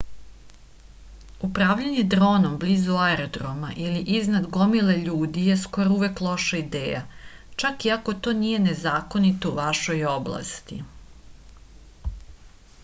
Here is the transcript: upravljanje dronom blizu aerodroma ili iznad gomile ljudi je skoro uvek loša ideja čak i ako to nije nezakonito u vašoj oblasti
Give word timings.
upravljanje 1.47 2.03
dronom 2.13 2.53
blizu 2.63 2.95
aerodroma 3.07 3.67
ili 3.87 3.99
iznad 4.21 4.47
gomile 4.55 4.95
ljudi 5.03 5.43
je 5.49 5.57
skoro 5.65 5.93
uvek 5.97 6.23
loša 6.29 6.61
ideja 6.61 7.01
čak 7.65 7.85
i 7.89 7.93
ako 7.97 8.15
to 8.29 8.33
nije 8.39 8.61
nezakonito 8.69 9.51
u 9.51 9.59
vašoj 9.59 10.01
oblasti 10.13 10.79